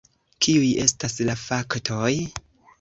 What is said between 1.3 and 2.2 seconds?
faktoj?